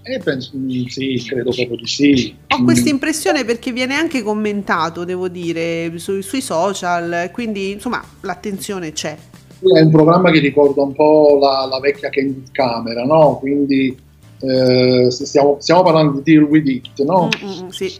Eh, 0.01 0.17
penso, 0.17 0.53
mm, 0.55 0.85
sì, 0.85 1.23
credo 1.27 1.51
proprio 1.51 1.77
di 1.77 1.85
sì. 1.85 2.35
Ho 2.47 2.63
questa 2.63 2.89
impressione 2.89 3.45
perché 3.45 3.71
viene 3.71 3.93
anche 3.93 4.23
commentato, 4.23 5.03
devo 5.03 5.27
dire, 5.27 5.99
su, 5.99 6.21
sui 6.21 6.41
social, 6.41 7.29
quindi 7.31 7.71
insomma 7.73 8.03
l'attenzione 8.21 8.91
c'è 8.91 9.15
è 9.61 9.81
un 9.81 9.91
programma 9.91 10.31
che 10.31 10.39
ricorda 10.39 10.81
un 10.81 10.93
po' 10.93 11.37
la, 11.39 11.67
la 11.69 11.79
vecchia 11.79 12.09
Candid 12.09 12.51
Camera, 12.51 13.03
no? 13.03 13.37
Quindi 13.39 13.97
eh, 14.41 15.07
stiamo, 15.09 15.57
stiamo, 15.59 15.83
parlando 15.83 16.19
di 16.19 16.31
Deal 16.31 16.43
with 16.43 16.67
It, 16.67 17.03
no? 17.03 17.29
Mm-hmm, 17.43 17.67
sì. 17.69 17.93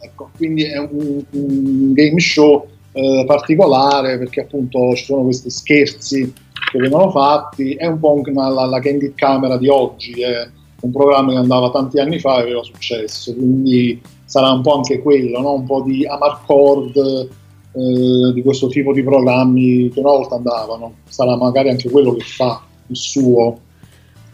Ecco, 0.00 0.30
quindi 0.36 0.64
è 0.64 0.78
un, 0.78 1.22
un 1.30 1.92
game 1.92 2.18
show 2.18 2.66
eh, 2.92 3.24
particolare 3.26 4.18
perché 4.18 4.40
appunto 4.40 4.94
ci 4.94 5.04
sono 5.04 5.22
questi 5.22 5.50
scherzi 5.50 6.32
che 6.70 6.78
vengono 6.78 7.10
fatti, 7.10 7.74
è 7.74 7.86
un 7.86 8.00
po' 8.00 8.20
una, 8.24 8.48
la, 8.48 8.66
la 8.66 8.80
Candid 8.80 9.14
Camera 9.14 9.56
di 9.56 9.68
oggi, 9.68 10.20
è 10.20 10.48
un 10.80 10.90
programma 10.90 11.32
che 11.32 11.38
andava 11.38 11.70
tanti 11.70 12.00
anni 12.00 12.18
fa 12.18 12.38
e 12.38 12.42
aveva 12.42 12.62
successo, 12.62 13.34
quindi 13.34 14.00
sarà 14.24 14.50
un 14.50 14.62
po' 14.62 14.76
anche 14.76 15.00
quello, 15.00 15.40
no? 15.40 15.52
un 15.54 15.64
po' 15.64 15.82
di 15.82 16.06
Amarcord 16.06 17.28
eh, 17.72 18.32
di 18.32 18.42
questo 18.42 18.68
tipo 18.68 18.92
di 18.92 19.02
programmi 19.02 19.90
che 19.90 20.00
una 20.00 20.10
volta 20.10 20.36
andavano. 20.36 20.94
Sarà 21.08 21.36
magari 21.36 21.70
anche 21.70 21.90
quello 21.90 22.14
che 22.14 22.24
fa 22.24 22.62
il 22.86 22.96
suo. 22.96 23.58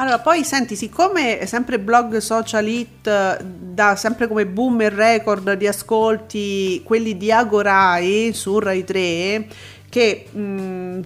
Allora, 0.00 0.20
poi 0.20 0.44
senti, 0.44 0.76
siccome 0.76 1.44
sempre 1.46 1.80
blog 1.80 2.18
social 2.18 2.66
hit 2.68 3.42
dà 3.42 3.96
sempre 3.96 4.28
come 4.28 4.46
boom 4.46 4.80
e 4.82 4.88
record 4.90 5.54
di 5.54 5.66
ascolti 5.66 6.82
quelli 6.84 7.16
di 7.16 7.32
Agorai 7.32 8.32
su 8.32 8.60
Rai 8.60 8.84
3, 8.84 9.46
che 9.88 10.26
um, 10.32 11.02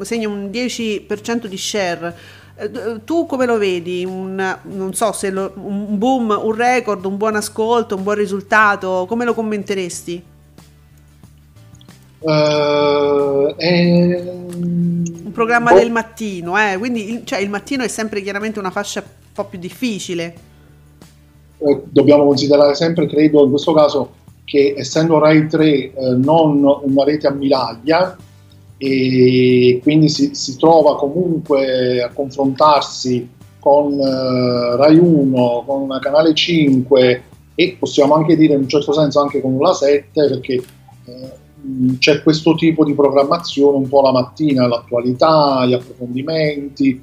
segna 0.00 0.28
un 0.28 0.48
10% 0.50 1.46
di 1.46 1.58
share, 1.58 2.16
eh, 2.56 3.00
tu 3.04 3.26
come 3.26 3.44
lo 3.44 3.58
vedi? 3.58 4.06
Un, 4.06 4.58
non 4.62 4.94
so 4.94 5.12
se 5.12 5.30
lo, 5.30 5.52
un 5.56 5.98
boom, 5.98 6.38
un 6.42 6.54
record, 6.54 7.04
un 7.04 7.18
buon 7.18 7.36
ascolto, 7.36 7.96
un 7.96 8.02
buon 8.04 8.16
risultato, 8.16 9.04
come 9.06 9.26
lo 9.26 9.34
commenteresti? 9.34 10.32
Uh, 12.24 13.54
è... 13.56 14.32
Un 14.54 15.30
programma 15.32 15.72
boh. 15.72 15.78
del 15.78 15.90
mattino, 15.90 16.56
eh? 16.56 16.78
quindi 16.78 17.22
cioè, 17.24 17.40
il 17.40 17.50
mattino 17.50 17.82
è 17.82 17.88
sempre 17.88 18.22
chiaramente 18.22 18.58
una 18.58 18.70
fascia 18.70 19.00
un 19.00 19.32
po' 19.32 19.44
più 19.44 19.58
difficile. 19.58 20.34
Eh, 21.58 21.82
dobbiamo 21.90 22.24
considerare 22.24 22.74
sempre, 22.74 23.06
credo, 23.06 23.44
in 23.44 23.50
questo 23.50 23.74
caso, 23.74 24.10
che 24.44 24.74
essendo 24.76 25.18
Rai 25.18 25.46
3 25.46 25.66
eh, 25.66 25.92
non 26.16 26.64
una 26.64 27.04
rete 27.04 27.26
a 27.26 27.30
miraglia, 27.30 28.16
e 28.78 29.80
quindi 29.82 30.08
si, 30.08 30.34
si 30.34 30.56
trova 30.56 30.96
comunque 30.96 32.02
a 32.02 32.10
confrontarsi 32.12 33.28
con 33.60 33.92
uh, 33.92 34.76
Rai 34.76 34.98
1, 34.98 35.64
con 35.66 35.98
Canale 36.00 36.34
5 36.34 37.22
e 37.54 37.76
possiamo 37.78 38.14
anche 38.14 38.36
dire 38.36 38.54
in 38.54 38.60
un 38.60 38.68
certo 38.68 38.92
senso 38.92 39.20
anche 39.20 39.40
con 39.40 39.56
la 39.58 39.72
7 39.72 40.28
perché 40.28 40.54
eh, 40.54 41.32
c'è 41.98 42.22
questo 42.22 42.54
tipo 42.54 42.84
di 42.84 42.94
programmazione 42.94 43.76
un 43.76 43.88
po' 43.88 44.02
la 44.02 44.12
mattina, 44.12 44.66
l'attualità, 44.66 45.64
gli 45.66 45.72
approfondimenti, 45.72 47.00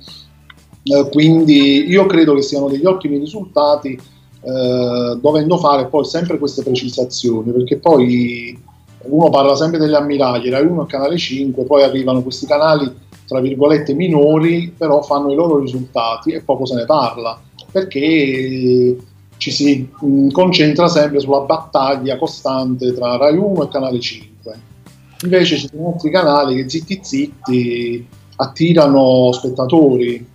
eh, 0.84 1.10
quindi 1.10 1.88
io 1.88 2.06
credo 2.06 2.34
che 2.34 2.42
siano 2.42 2.68
degli 2.68 2.86
ottimi 2.86 3.18
risultati 3.18 4.00
eh, 4.44 5.18
dovendo 5.20 5.58
fare 5.58 5.88
poi 5.88 6.06
sempre 6.06 6.38
queste 6.38 6.64
precisazioni, 6.64 7.52
perché 7.52 7.78
poi 7.78 8.60
uno 9.04 9.30
parla 9.30 9.56
sempre 9.56 9.80
delle 9.80 9.98
ammiragli, 9.98 10.50
Rai 10.50 10.66
1 10.66 10.84
e 10.84 10.88
Canale 10.88 11.18
5, 11.18 11.64
poi 11.64 11.84
arrivano 11.84 12.22
questi 12.22 12.46
canali 12.46 12.92
tra 13.26 13.40
virgolette 13.40 13.94
minori, 13.94 14.74
però 14.78 15.02
fanno 15.02 15.32
i 15.32 15.36
loro 15.36 15.60
risultati 15.60 16.32
e 16.32 16.42
poco 16.42 16.66
se 16.66 16.76
ne 16.76 16.86
parla, 16.86 17.40
perché 17.72 18.98
ci 19.38 19.52
si 19.52 19.90
mh, 20.00 20.32
concentra 20.32 20.88
sempre 20.88 21.20
sulla 21.20 21.40
battaglia 21.40 22.18
costante 22.18 22.94
tra 22.94 23.18
Rai 23.18 23.38
1 23.38 23.64
e 23.64 23.68
Canale 23.70 24.00
5 24.00 24.31
Invece 25.24 25.58
ci 25.58 25.68
sono 25.68 25.94
altri 25.94 26.12
canali 26.12 26.56
che 26.56 26.70
zitti 26.70 27.00
zitti 27.02 28.08
attirano 28.38 29.32
spettatori. 29.32 30.28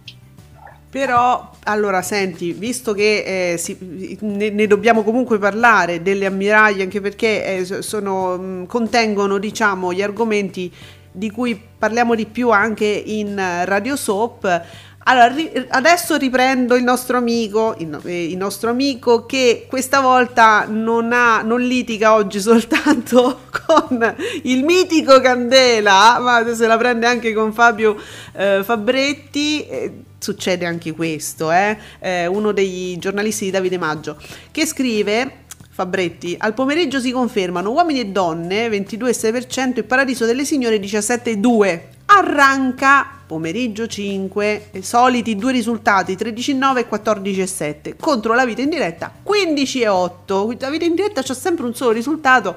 Però, 0.88 1.50
allora, 1.64 2.00
senti, 2.00 2.52
visto 2.52 2.95
che 2.95 3.52
eh, 3.52 3.57
si, 3.59 3.76
ne, 4.21 4.49
ne, 4.50 4.66
dobbiamo 4.66 5.02
comunque 5.02 5.38
parlare 5.38 6.00
delle 6.00 6.25
ammiraglie, 6.25 6.85
anche 6.85 7.00
perché 7.00 7.59
eh, 7.59 7.83
sono, 7.83 8.38
mh, 8.38 8.66
contengono, 8.66 9.38
diciamo, 9.38 9.93
gli 9.93 10.00
argomenti 10.00 10.73
di 11.11 11.31
cui 11.31 11.61
parliamo 11.78 12.14
di 12.14 12.26
più 12.26 12.50
anche 12.50 12.87
in 12.87 13.40
Radio 13.64 13.97
Soap, 13.97 14.62
allora, 15.09 15.29
ri- 15.29 15.67
adesso 15.69 16.17
riprendo 16.17 16.75
il 16.75 16.83
nostro 16.83 17.17
amico, 17.17 17.77
il, 17.79 17.97
eh, 18.05 18.25
il, 18.25 18.37
nostro 18.37 18.71
amico 18.71 19.25
che 19.25 19.67
questa 19.69 20.01
volta 20.01 20.67
non, 20.69 21.13
ha, 21.13 21.43
non 21.43 21.61
litiga 21.61 22.15
oggi 22.15 22.41
soltanto 22.43 23.43
con 23.67 24.17
il 24.43 24.65
mitico 24.65 25.21
Candela, 25.21 26.19
ma 26.19 26.55
se 26.55 26.67
la 26.67 26.77
prende 26.77 27.07
anche 27.07 27.33
con 27.33 27.53
Fabio 27.53 27.97
eh, 28.33 28.63
Fabretti. 28.65 29.67
Eh, 29.67 29.93
succede 30.19 30.67
anche 30.67 30.91
questo, 30.93 31.53
eh? 31.53 31.77
eh? 32.01 32.27
uno 32.27 32.51
dei 32.51 32.97
giornalisti 32.99 33.45
di 33.45 33.53
Davide 33.53 33.79
Maggio, 33.79 34.17
che 34.51 34.67
scrive 34.67 35.45
Fabretti, 35.71 36.35
al 36.37 36.53
pomeriggio 36.53 36.99
si 36.99 37.13
confermano 37.13 37.71
uomini 37.71 38.01
e 38.01 38.07
donne 38.07 38.67
22,6% 38.69 39.77
e 39.77 39.83
Paradiso 39.85 40.27
delle 40.27 40.45
Signore 40.45 40.81
17,2%. 40.81 41.95
Arranca 42.07 43.11
pomeriggio 43.27 43.89
5, 43.89 44.71
soliti 44.81 45.35
due 45.35 45.51
risultati 45.51 46.15
13,9 46.15 46.79
e 46.79 46.89
14,7 46.89 47.95
contro 47.99 48.33
la 48.33 48.47
vita 48.47 48.63
in 48.63 48.69
diretta 48.69 49.13
15,8. 49.27 50.61
La 50.61 50.71
vita 50.71 50.85
in 50.85 50.95
diretta 50.95 51.23
c'è 51.23 51.35
sempre 51.35 51.67
un 51.67 51.75
solo 51.75 51.91
risultato 51.91 52.55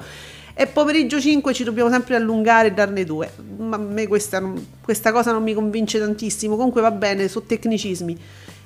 e 0.54 0.66
pomeriggio 0.66 1.20
5 1.20 1.52
ci 1.52 1.64
dobbiamo 1.64 1.90
sempre 1.90 2.14
allungare 2.14 2.68
e 2.68 2.72
darne 2.72 3.04
due. 3.04 3.32
Ma 3.58 3.76
a 3.76 3.78
me 3.80 4.06
questa, 4.06 4.40
questa 4.80 5.10
cosa 5.10 5.32
non 5.32 5.42
mi 5.42 5.52
convince 5.52 5.98
tantissimo. 5.98 6.54
Comunque 6.54 6.80
va 6.80 6.92
bene, 6.92 7.26
sono 7.26 7.44
tecnicismi. 7.46 8.18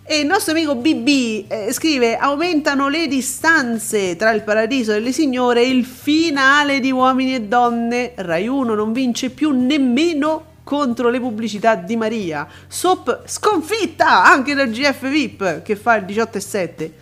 E 0.06 0.18
il 0.18 0.26
nostro 0.26 0.52
amico 0.52 0.74
BB 0.74 1.46
eh, 1.48 1.72
scrive: 1.72 2.18
Aumentano 2.18 2.88
le 2.88 3.06
distanze 3.06 4.16
tra 4.16 4.32
il 4.32 4.42
paradiso 4.42 4.92
delle 4.92 5.12
signore 5.12 5.62
e 5.62 5.70
il 5.70 5.86
finale 5.86 6.78
di 6.80 6.92
uomini 6.92 7.36
e 7.36 7.40
donne. 7.40 8.12
Rai 8.16 8.46
1 8.46 8.74
non 8.74 8.92
vince 8.92 9.30
più 9.30 9.50
nemmeno 9.52 10.52
contro 10.64 11.10
le 11.10 11.20
pubblicità 11.20 11.76
di 11.76 11.94
Maria. 11.94 12.48
Sop 12.66 13.22
sconfitta 13.26 14.24
anche 14.24 14.54
dal 14.54 14.70
GF 14.70 15.08
VIP 15.08 15.62
che 15.62 15.76
fa 15.76 15.96
il 15.96 16.04
18 16.06 16.38
e 16.38 16.40
7. 16.40 16.94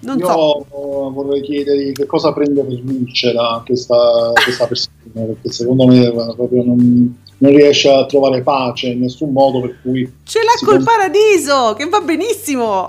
Non 0.00 0.18
Io 0.18 0.26
so. 0.26 0.66
vorrei 1.12 1.42
chiedergli 1.42 1.92
che 1.92 2.06
cosa 2.06 2.32
prende 2.32 2.64
per 2.64 2.80
vincere 2.80 3.38
questa, 3.64 4.32
questa 4.42 4.66
persona, 4.66 5.26
perché 5.26 5.52
secondo 5.52 5.86
me 5.86 6.10
proprio 6.10 6.64
non, 6.64 7.16
non, 7.38 7.52
riesce 7.52 7.88
a 7.88 8.04
trovare 8.06 8.42
pace 8.42 8.88
in 8.88 9.00
nessun 9.00 9.30
modo 9.30 9.60
per 9.60 9.76
cui... 9.80 10.12
Ce 10.24 10.40
l'ha 10.40 10.66
col 10.66 10.82
pos- 10.82 10.86
paradiso, 10.86 11.74
che 11.76 11.88
va 11.88 12.00
benissimo! 12.00 12.88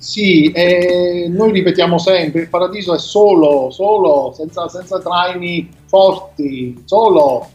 Sì, 0.00 0.50
eh, 0.52 1.26
noi 1.28 1.52
ripetiamo 1.52 1.98
sempre, 1.98 2.40
il 2.40 2.48
paradiso 2.48 2.94
è 2.94 2.98
solo, 2.98 3.68
solo, 3.68 4.32
senza, 4.34 4.66
senza 4.66 4.98
traini 4.98 5.68
forti, 5.84 6.80
solo. 6.86 7.50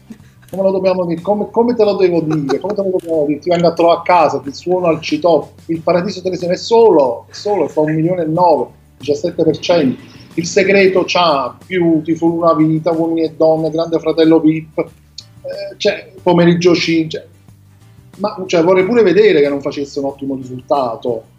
Come 0.52 0.62
lo 0.62 0.70
dobbiamo 0.70 1.08
dire? 1.08 1.22
Come, 1.22 1.50
come, 1.50 1.74
te 1.74 1.84
lo 1.84 1.96
devo 1.96 2.22
dire? 2.22 2.60
Come 2.60 2.76
te 2.76 2.84
lo 2.84 2.92
dobbiamo 2.92 3.26
dire? 3.26 3.40
Ti 3.40 3.50
vengo 3.50 3.66
a 3.66 3.74
trovare 3.74 3.98
a 3.98 4.04
casa, 4.04 4.38
ti 4.42 4.54
suono 4.54 4.86
al 4.86 5.02
citò. 5.02 5.50
Il 5.66 5.82
paradiso 5.82 6.20
televisione 6.20 6.54
è 6.54 6.58
solo, 6.58 7.26
solo, 7.32 7.68
fa 7.68 7.80
un 7.80 7.96
milione 7.96 8.22
e 8.22 8.28
nove, 8.28 8.68
17%. 9.02 9.96
il 10.36 10.46
segreto 10.46 11.04
c'ha 11.04 11.58
più 11.66 12.04
ti 12.04 12.14
fu 12.14 12.28
una 12.28 12.54
vita, 12.54 12.92
uomini 12.92 13.24
e 13.24 13.34
donne, 13.36 13.72
grande 13.72 13.98
fratello 13.98 14.40
VIP, 14.40 14.78
eh, 14.78 15.78
cioè, 15.78 16.12
pomeriggio 16.22 16.76
5, 16.76 17.10
cioè, 17.10 17.28
ma 18.18 18.44
cioè, 18.46 18.64
vorrei 18.64 18.86
pure 18.86 19.02
vedere 19.02 19.42
che 19.42 19.50
non 19.50 19.62
facesse 19.62 19.98
un 19.98 20.06
ottimo 20.06 20.36
risultato. 20.36 21.34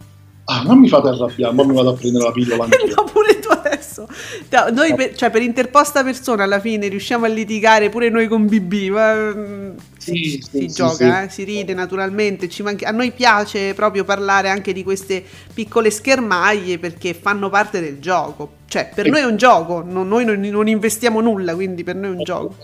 Ah, 0.48 0.62
non 0.62 0.78
mi 0.78 0.88
fate 0.88 1.08
arrabbiare, 1.08 1.52
ma 1.52 1.64
mi 1.64 1.74
vado 1.74 1.90
a 1.90 1.94
prendere 1.94 2.24
la 2.24 2.30
pillola 2.30 2.62
anche. 2.70 2.76
no, 2.94 3.04
pure 3.12 3.40
tu 3.40 3.48
adesso. 3.48 4.06
No, 4.50 4.68
noi, 4.72 4.94
per, 4.94 5.16
cioè, 5.16 5.30
per 5.30 5.42
interposta 5.42 6.04
persona, 6.04 6.44
alla 6.44 6.60
fine 6.60 6.86
riusciamo 6.86 7.24
a 7.24 7.28
litigare 7.28 7.88
pure 7.88 8.10
noi 8.10 8.28
con 8.28 8.46
BB. 8.46 8.72
Ma, 8.90 9.34
mm, 9.34 9.70
sì, 9.98 10.14
si, 10.14 10.30
sì, 10.30 10.40
si 10.42 10.58
sì, 10.58 10.66
gioca, 10.68 11.24
eh, 11.24 11.30
si 11.30 11.42
ride 11.42 11.74
naturalmente. 11.74 12.48
Manca... 12.62 12.86
A 12.88 12.92
noi 12.92 13.10
piace 13.10 13.74
proprio 13.74 14.04
parlare 14.04 14.48
anche 14.48 14.72
di 14.72 14.84
queste 14.84 15.24
piccole 15.52 15.90
schermaglie 15.90 16.78
perché 16.78 17.12
fanno 17.12 17.50
parte 17.50 17.80
del 17.80 17.98
gioco. 17.98 18.50
Cioè, 18.68 18.90
per 18.94 19.08
noi 19.08 19.20
è 19.22 19.24
un 19.24 19.36
gioco, 19.36 19.82
non, 19.84 20.06
noi 20.06 20.24
non, 20.24 20.38
non, 20.38 20.68
investiamo 20.68 21.20
nulla, 21.20 21.56
quindi 21.56 21.82
per 21.82 21.96
noi 21.96 22.12
è 22.12 22.14
un 22.14 22.22
gioco. 22.22 22.54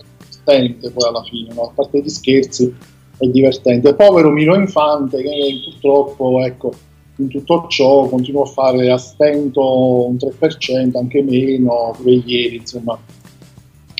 Divertente 0.45 0.89
poi 0.89 1.09
alla 1.09 1.23
fine, 1.23 1.53
no? 1.53 1.63
a 1.63 1.71
parte 1.75 1.99
gli 1.99 2.09
scherzi, 2.09 2.73
è 3.17 3.25
divertente. 3.25 3.93
Povero 3.93 4.29
Miro 4.29 4.55
Infante, 4.55 5.21
che 5.21 5.61
purtroppo, 5.65 6.41
ecco 6.45 6.73
in 7.17 7.27
tutto 7.27 7.65
ciò 7.67 8.07
continuo 8.07 8.43
a 8.43 8.47
fare 8.47 8.91
a 8.91 8.97
stento 8.97 10.07
un 10.07 10.15
3%, 10.15 10.97
anche 10.97 11.21
meno, 11.21 11.93
pure 11.95 12.21
ieri, 12.25 12.57
insomma. 12.57 12.97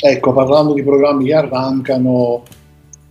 Ecco, 0.06 0.34
parlando 0.34 0.74
di 0.74 0.84
programmi 0.84 1.26
che 1.26 1.34
arrancano, 1.34 2.44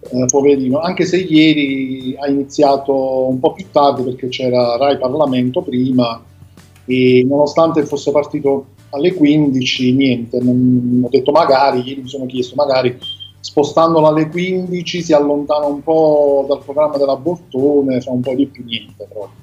eh, 0.00 0.26
poverino, 0.26 0.80
anche 0.80 1.04
se 1.04 1.18
ieri 1.18 2.16
ha 2.18 2.28
iniziato 2.28 3.28
un 3.28 3.38
po' 3.38 3.52
più 3.52 3.66
tardi 3.70 4.02
perché 4.02 4.28
c'era 4.28 4.76
Rai 4.76 4.98
Parlamento 4.98 5.62
prima 5.62 6.22
e 6.84 7.24
nonostante 7.26 7.86
fosse 7.86 8.10
partito 8.10 8.66
alle 8.90 9.14
15, 9.14 9.92
niente, 9.94 10.38
non, 10.40 11.02
ho 11.04 11.08
detto 11.08 11.30
magari, 11.30 11.80
ieri 11.80 12.02
mi 12.02 12.08
sono 12.08 12.26
chiesto 12.26 12.54
magari 12.56 12.98
spostandolo 13.40 14.06
alle 14.06 14.28
15 14.28 15.02
si 15.02 15.12
allontana 15.12 15.66
un 15.66 15.82
po' 15.82 16.44
dal 16.46 16.62
programma 16.62 16.96
della 16.96 17.16
Bortone, 17.16 18.00
fa 18.00 18.10
un 18.10 18.20
po' 18.20 18.34
di 18.34 18.46
più 18.46 18.64
niente 18.64 19.06
proprio. 19.10 19.41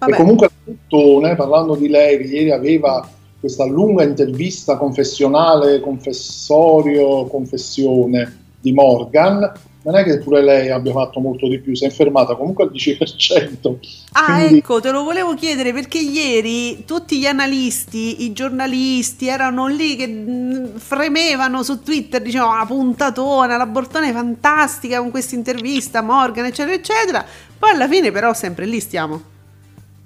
Vabbè. 0.00 0.12
E 0.12 0.16
comunque 0.16 0.50
Buttone, 0.64 1.36
parlando 1.36 1.74
di 1.74 1.88
lei, 1.88 2.16
che 2.16 2.24
ieri 2.24 2.50
aveva 2.50 3.06
questa 3.38 3.66
lunga 3.66 4.02
intervista 4.02 4.76
confessionale, 4.76 5.80
confessorio, 5.80 7.26
confessione 7.26 8.38
di 8.60 8.72
Morgan, 8.72 9.52
non 9.82 9.96
è 9.96 10.04
che 10.04 10.18
pure 10.18 10.42
lei 10.42 10.70
abbia 10.70 10.92
fatto 10.92 11.20
molto 11.20 11.48
di 11.48 11.58
più, 11.58 11.74
si 11.74 11.84
è 11.84 11.90
fermata 11.90 12.34
comunque 12.34 12.64
al 12.64 12.70
10%. 12.70 13.76
Ah, 14.12 14.36
quindi... 14.36 14.58
ecco, 14.58 14.80
te 14.80 14.90
lo 14.90 15.02
volevo 15.02 15.34
chiedere 15.34 15.72
perché 15.72 15.98
ieri 15.98 16.84
tutti 16.84 17.18
gli 17.18 17.26
analisti, 17.26 18.24
i 18.24 18.32
giornalisti 18.32 19.26
erano 19.26 19.66
lì 19.66 19.96
che 19.96 20.06
mm, 20.06 20.76
fremevano 20.76 21.62
su 21.62 21.82
Twitter, 21.82 22.20
dicevano 22.20 22.54
la 22.54 22.60
ah, 22.60 22.66
puntatona, 22.66 23.56
la 23.56 23.66
Bortone 23.66 24.10
è 24.10 24.12
fantastica 24.12 24.98
con 24.98 25.10
questa 25.10 25.34
intervista, 25.34 26.02
Morgan, 26.02 26.46
eccetera, 26.46 26.74
eccetera. 26.74 27.24
Poi 27.58 27.70
alla 27.70 27.88
fine 27.88 28.10
però 28.10 28.34
sempre 28.34 28.66
lì 28.66 28.80
stiamo. 28.80 29.38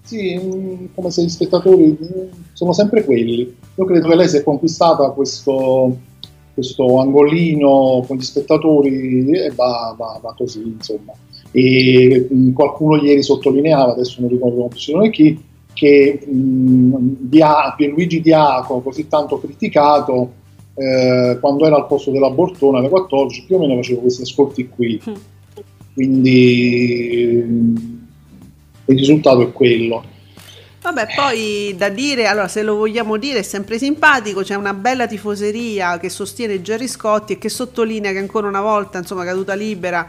Sì, 0.05 0.39
mm, 0.39 0.87
come 0.95 1.11
se 1.11 1.23
gli 1.23 1.31
spettatori 1.31 1.97
mm, 1.99 2.29
sono 2.53 2.75
sempre 2.75 3.05
quelli. 3.05 3.57
Io 3.75 3.85
credo 3.87 4.07
che 4.07 4.15
lei 4.15 4.29
si 4.29 4.37
è 4.37 4.43
conquistata 4.43 5.09
questo, 5.11 5.97
questo 6.53 7.01
angolino 7.01 8.05
con 8.07 8.19
gli 8.19 8.23
spettatori 8.23 9.31
e 9.31 9.51
va, 9.55 9.95
va, 9.97 10.21
va 10.23 10.35
così, 10.37 10.61
insomma. 10.61 11.15
E 11.51 12.29
mm, 12.31 12.53
qualcuno 12.53 13.03
ieri 13.03 13.23
sottolineava, 13.23 13.93
adesso 13.93 14.21
non 14.21 14.29
ricordo 14.29 14.69
come 14.69 15.11
chi, 15.11 15.43
che 15.73 16.21
mh, 16.23 16.97
Dia, 17.21 17.73
Pierluigi 17.75 18.21
Diaco, 18.21 18.83
così 18.83 19.09
tanto 19.09 19.41
criticato, 19.41 20.33
eh, 20.75 21.39
quando 21.41 21.65
era 21.65 21.77
al 21.77 21.87
posto 21.87 22.11
della 22.11 22.29
Bortona 22.29 22.79
alle 22.79 22.91
14, 22.91 23.45
più 23.47 23.57
o 23.57 23.61
meno 23.61 23.77
facevo 23.77 24.01
questi 24.01 24.21
ascolti 24.21 24.69
qui. 24.69 25.01
Quindi 25.95 27.94
il 28.87 28.99
risultato 28.99 29.43
è 29.43 29.53
quello. 29.53 30.13
Vabbè, 30.85 31.07
poi 31.17 31.75
da 31.79 31.89
dire, 31.89 32.27
allora 32.27 32.47
se 32.47 32.63
lo 32.63 32.75
vogliamo 32.75 33.17
dire, 33.17 33.39
è 33.39 33.43
sempre 33.43 33.79
simpatico, 33.79 34.43
c'è 34.43 34.55
una 34.55 34.75
bella 34.75 35.07
tifoseria 35.07 35.99
che 35.99 36.11
sostiene 36.11 36.61
Gerry 36.61 36.89
Scotti 36.89 37.33
e 37.33 37.39
che 37.39 37.49
sottolinea 37.49 38.13
che 38.13 38.19
ancora 38.19 38.49
una 38.49 38.61
volta, 38.61 38.99
insomma, 38.99 39.25
caduta 39.25 39.55
libera, 39.55 40.07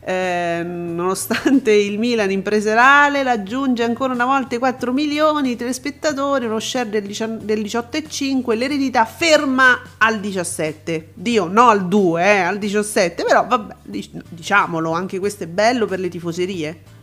eh, 0.00 0.62
nonostante 0.64 1.70
il 1.70 2.00
Milan 2.00 2.32
in 2.32 2.42
preserale, 2.42 3.22
raggiunge 3.22 3.84
ancora 3.84 4.14
una 4.14 4.24
volta 4.24 4.56
i 4.56 4.58
4 4.58 4.92
milioni 4.92 5.50
di 5.50 5.56
telespettatori, 5.56 6.46
uno 6.46 6.58
share 6.58 6.88
del, 6.88 7.04
del 7.42 7.60
18,5, 7.60 8.56
l'eredità 8.56 9.04
ferma 9.04 9.80
al 9.98 10.18
17. 10.18 11.10
Dio, 11.14 11.46
no 11.46 11.68
al 11.68 11.86
2, 11.86 12.24
eh, 12.24 12.38
al 12.38 12.58
17, 12.58 13.22
però 13.22 13.46
vabbè, 13.46 13.74
diciamolo, 13.84 14.90
anche 14.90 15.20
questo 15.20 15.44
è 15.44 15.46
bello 15.46 15.86
per 15.86 16.00
le 16.00 16.08
tifoserie. 16.08 16.94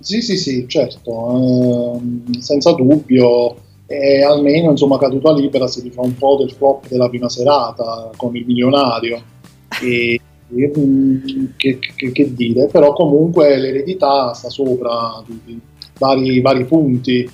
Sì, 0.00 0.22
sì, 0.22 0.36
sì, 0.36 0.66
certo, 0.68 2.00
eh, 2.00 2.40
senza 2.40 2.72
dubbio. 2.72 3.66
E 3.90 4.22
almeno 4.22 4.70
insomma 4.70 4.98
caduta 4.98 5.32
libera 5.32 5.66
si 5.66 5.80
rifà 5.80 6.02
un 6.02 6.14
po' 6.14 6.36
del 6.36 6.52
flop 6.52 6.88
della 6.88 7.08
prima 7.08 7.30
serata 7.30 8.10
con 8.16 8.36
il 8.36 8.44
milionario 8.44 9.22
e, 9.82 10.20
e 10.54 10.72
mm, 10.78 11.46
che, 11.56 11.78
che, 11.78 12.12
che, 12.12 12.34
dire 12.34 12.66
però 12.66 12.92
comunque 12.92 13.56
l'eredità 13.56 14.34
sta 14.34 14.50
sopra 14.50 15.24
di, 15.26 15.40
di 15.42 15.60
vari, 15.98 16.38
vari, 16.42 16.66
punti 16.66 17.30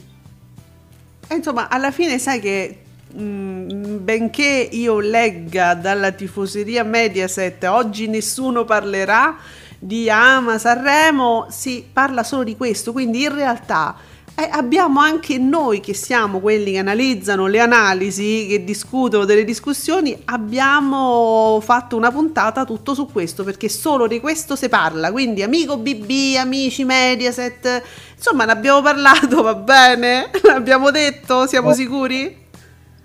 e 1.26 1.34
insomma 1.34 1.68
alla 1.68 1.90
fine 1.90 2.20
sai 2.20 2.38
che 2.38 2.76
mh, 3.12 3.20
mm, 3.20 4.04
benché 4.04 4.68
io 4.70 5.00
legga 5.00 5.74
dalla 5.74 6.12
tifoseria 6.12 6.84
Mediaset 6.84 7.64
oggi 7.64 8.06
nessuno 8.06 8.64
parlerà 8.64 9.36
di 9.84 10.08
Ama 10.08 10.56
Sanremo 10.56 11.44
si 11.50 11.86
parla 11.92 12.22
solo 12.22 12.42
di 12.42 12.56
questo, 12.56 12.92
quindi 12.92 13.24
in 13.24 13.34
realtà 13.34 13.94
eh, 14.34 14.48
abbiamo 14.50 14.98
anche 14.98 15.36
noi 15.36 15.80
che 15.80 15.92
siamo 15.92 16.40
quelli 16.40 16.72
che 16.72 16.78
analizzano 16.78 17.46
le 17.46 17.60
analisi, 17.60 18.46
che 18.48 18.64
discutono 18.64 19.26
delle 19.26 19.44
discussioni, 19.44 20.18
abbiamo 20.24 21.60
fatto 21.60 21.96
una 21.96 22.10
puntata 22.10 22.64
tutto 22.64 22.94
su 22.94 23.12
questo 23.12 23.44
perché 23.44 23.68
solo 23.68 24.06
di 24.06 24.20
questo 24.20 24.56
si 24.56 24.70
parla, 24.70 25.12
quindi 25.12 25.42
amico 25.42 25.76
BB, 25.76 26.36
amici 26.38 26.84
Mediaset, 26.84 27.82
insomma 28.16 28.46
ne 28.46 28.52
abbiamo 28.52 28.80
parlato, 28.80 29.42
va 29.42 29.54
bene? 29.54 30.30
L'abbiamo 30.44 30.90
detto, 30.90 31.46
siamo 31.46 31.74
sicuri? 31.74 32.42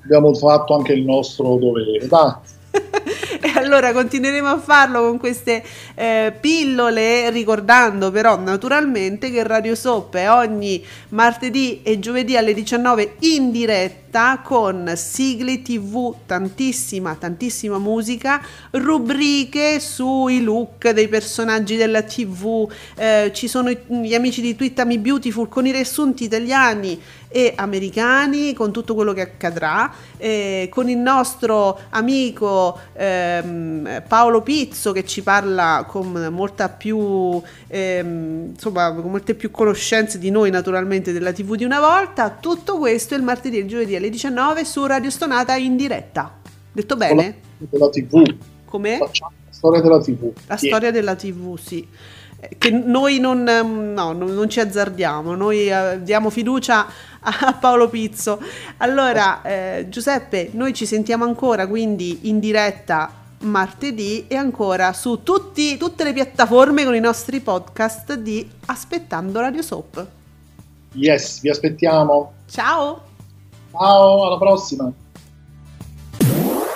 Abbiamo 0.06 0.34
fatto 0.34 0.76
anche 0.76 0.94
il 0.94 1.04
nostro 1.04 1.58
dovere, 1.58 2.08
dai. 2.08 2.34
e 3.42 3.52
allora 3.58 3.92
continueremo 3.92 4.48
a 4.48 4.60
farlo 4.60 5.02
con 5.02 5.18
queste 5.18 5.64
eh, 5.96 6.34
pillole, 6.40 7.30
ricordando 7.30 8.12
però 8.12 8.38
naturalmente 8.38 9.32
che 9.32 9.44
Radio 9.44 9.76
Soap 9.76 10.16
è 10.16 10.30
ogni 10.30 10.86
martedì 11.10 11.82
e 11.84 12.00
giovedì 12.00 12.36
alle 12.36 12.54
19 12.54 13.16
in 13.20 13.52
diretta 13.52 14.09
diretta 14.10 14.42
con 14.44 14.92
sigle 14.96 15.62
tv, 15.62 16.16
tantissima, 16.26 17.16
tantissima 17.16 17.78
musica, 17.78 18.42
rubriche 18.72 19.80
sui 19.80 20.42
look 20.42 20.90
dei 20.90 21.08
personaggi 21.08 21.76
della 21.76 22.02
tv, 22.02 22.70
eh, 22.96 23.32
ci 23.34 23.48
sono 23.48 23.70
gli 23.70 24.14
amici 24.16 24.42
di 24.42 24.56
Twittami 24.56 24.98
Beautiful 24.98 25.48
con 25.48 25.68
i 25.68 25.72
riassunti 25.72 26.24
italiani 26.24 27.00
e 27.32 27.54
americani 27.56 28.54
con 28.54 28.72
tutto 28.72 28.96
quello 28.96 29.14
che 29.14 29.22
accadrà, 29.22 29.94
eh, 30.18 30.68
con 30.72 30.90
il 30.90 30.98
nostro 30.98 31.80
amico 31.90 32.78
ehm, 32.94 34.04
Paolo 34.08 34.42
Pizzo 34.42 34.92
che 34.92 35.06
ci 35.06 35.22
parla 35.22 35.86
con 35.88 36.30
molta 36.32 36.70
più, 36.70 37.40
ehm, 37.68 38.54
insomma, 38.54 38.92
con 38.94 39.12
molte 39.12 39.36
più 39.36 39.52
conoscenze 39.52 40.18
di 40.18 40.32
noi 40.32 40.50
naturalmente 40.50 41.12
della 41.14 41.32
tv 41.32 41.56
di 41.56 41.64
una 41.64 41.80
volta, 41.80 42.32
tutto 42.32 42.80
questo 42.80 43.14
il 43.14 43.22
martedì 43.22 43.58
e 43.58 43.62
il 43.62 43.68
giovedì 43.68 43.96
alle 44.00 44.10
19 44.10 44.66
su 44.66 44.86
Radio 44.86 45.10
Stonata 45.10 45.56
in 45.56 45.76
diretta. 45.76 46.38
Detto 46.72 46.96
bene? 46.96 47.40
Della 47.58 47.90
TV. 47.90 48.36
Come? 48.66 48.98
la 48.98 49.10
storia 49.50 49.82
della 49.82 50.00
TV. 50.00 50.32
La 50.48 50.58
yeah. 50.58 50.58
storia 50.58 50.92
della 50.92 51.16
TV, 51.16 51.58
sì. 51.58 51.86
Eh, 52.40 52.56
che 52.58 52.72
noi 52.72 53.20
non, 53.20 53.48
ehm, 53.48 53.94
no, 53.94 54.14
non 54.14 54.50
ci 54.50 54.62
azzardiamo, 54.62 55.36
noi 55.36 55.70
eh, 55.70 56.02
diamo 56.02 56.30
fiducia 56.30 56.88
a 57.20 57.54
Paolo 57.60 57.90
Pizzo. 57.90 58.42
Allora, 58.78 59.42
eh, 59.42 59.88
Giuseppe, 59.90 60.50
noi 60.54 60.74
ci 60.74 60.86
sentiamo 60.86 61.26
ancora 61.26 61.68
quindi 61.68 62.30
in 62.30 62.40
diretta 62.40 63.12
martedì 63.42 64.26
e 64.28 64.36
ancora 64.36 64.94
su 64.94 65.24
tutti, 65.24 65.78
tutte 65.78 66.04
le 66.04 66.14
piattaforme 66.14 66.86
con 66.86 66.96
i 66.96 67.00
nostri 67.00 67.42
podcast 67.42 68.14
di 68.16 68.50
Aspettando 68.68 69.40
Radio 69.42 69.62
Soap. 69.62 70.08
Yes, 70.94 71.42
vi 71.42 71.50
aspettiamo. 71.50 72.34
Ciao. 72.50 73.09
Ciao, 73.72 74.26
alla 74.26 74.38
prossima. 74.38 74.92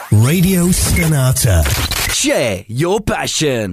Radio 0.10 0.72
Sonata. 0.72 1.64
Share 2.12 2.66
your 2.68 3.02
passion. 3.02 3.72